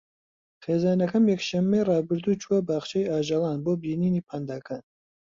خێزانەکەم 0.63 1.23
یەکشەممەی 1.33 1.87
ڕابردوو 1.89 2.39
چوونە 2.41 2.61
باخچەی 2.67 3.09
ئاژەڵان 3.11 3.57
بۆ 3.65 3.71
بینینی 3.81 4.25
پانداکان. 4.27 4.83